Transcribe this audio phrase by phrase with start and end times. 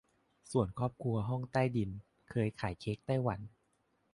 [0.51, 1.89] ส่วนครอบครัวห้องใต้ดิน
[2.29, 3.39] เคยขายเค้กไต้หวัน